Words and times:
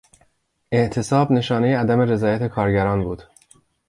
اعتصاب 0.71 1.31
نشانهی 1.31 1.73
عدم 1.73 1.99
رضایت 1.99 2.47
کارگران 2.47 3.03
بود. 3.03 3.23